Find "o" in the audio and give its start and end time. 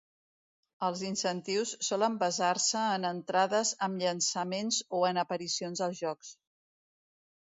5.01-5.03